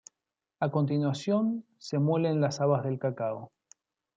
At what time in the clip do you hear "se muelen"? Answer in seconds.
1.77-2.41